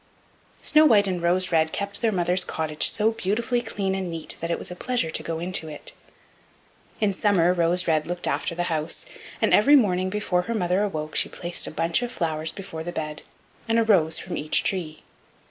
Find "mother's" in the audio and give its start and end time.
2.11-2.43